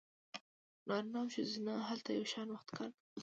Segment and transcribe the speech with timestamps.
[0.87, 3.19] نارینه او ښځینه هلته یو شان وخت کار کوي